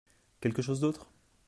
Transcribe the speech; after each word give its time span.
Quelque 0.39 0.63
chose 0.63 0.79
d’autre? 0.79 1.11